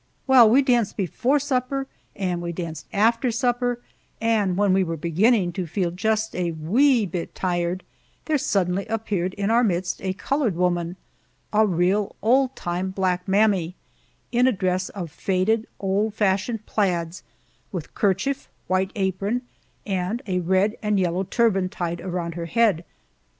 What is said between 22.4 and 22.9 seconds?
head.